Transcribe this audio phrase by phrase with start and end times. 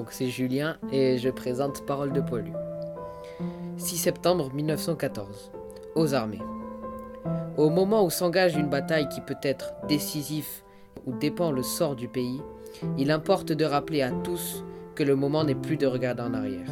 [0.00, 2.52] donc c'est Julien et je présente Parole de Poilu.
[3.76, 5.52] 6 septembre 1914.
[5.94, 6.40] Aux armées.
[7.58, 10.48] Au moment où s'engage une bataille qui peut être décisive
[11.04, 12.40] ou dépend le sort du pays,
[12.96, 14.64] il importe de rappeler à tous
[14.94, 16.70] que le moment n'est plus de regarder en arrière.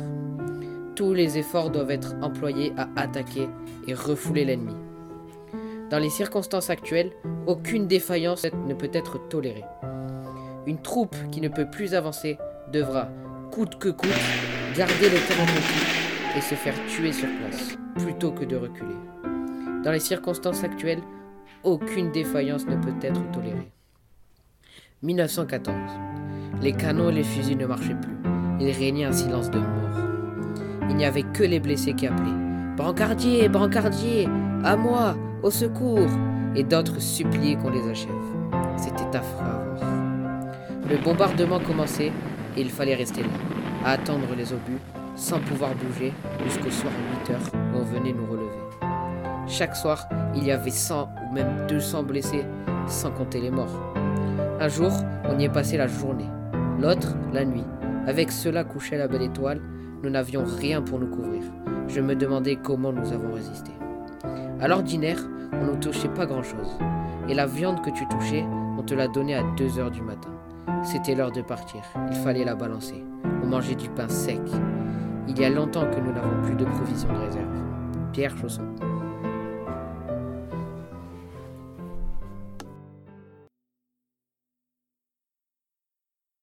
[0.96, 3.46] Tous les efforts doivent être employés à attaquer
[3.86, 4.74] et refouler l'ennemi.
[5.90, 7.12] Dans les circonstances actuelles,
[7.46, 9.66] aucune défaillance ne peut être tolérée.
[10.66, 12.38] Une troupe qui ne peut plus avancer
[12.72, 13.08] devra,
[13.50, 14.10] coûte que coûte,
[14.76, 18.96] garder le terrain conquis et se faire tuer sur place, plutôt que de reculer.
[19.84, 21.02] Dans les circonstances actuelles,
[21.62, 23.70] aucune défaillance ne peut être tolérée.
[25.02, 25.76] 1914.
[26.60, 28.16] Les canons et les fusils ne marchaient plus.
[28.60, 30.88] Il régnait un silence de mort.
[30.90, 32.74] Il n'y avait que les blessés qui appelaient.
[32.76, 34.28] Brancardier, brancardier,
[34.64, 36.08] à moi, au secours
[36.56, 38.10] Et d'autres suppliaient qu'on les achève.
[38.76, 39.44] C'était affreux.
[40.88, 42.12] Le bombardement commençait
[42.58, 43.28] et il fallait rester là,
[43.84, 44.80] à attendre les obus,
[45.14, 46.12] sans pouvoir bouger,
[46.44, 48.58] jusqu'au soir à 8 heures où on venait nous relever.
[49.46, 52.44] Chaque soir, il y avait 100 ou même 200 blessés,
[52.88, 53.94] sans compter les morts.
[54.60, 54.90] Un jour,
[55.28, 56.26] on y est passé la journée,
[56.80, 57.64] l'autre, la nuit.
[58.08, 59.60] Avec cela couchait la belle étoile,
[60.02, 61.42] nous n'avions rien pour nous couvrir.
[61.86, 63.70] Je me demandais comment nous avons résisté.
[64.60, 65.18] À l'ordinaire,
[65.52, 66.76] on ne touchait pas grand-chose.
[67.28, 68.44] Et la viande que tu touchais,
[68.76, 70.37] on te l'a donnée à 2 heures du matin.
[70.82, 71.82] C'était l'heure de partir.
[72.10, 73.04] Il fallait la balancer.
[73.42, 74.40] On mangeait du pain sec.
[75.26, 77.48] Il y a longtemps que nous n'avons plus de provisions de réserve.
[78.12, 78.64] Pierre Chausson.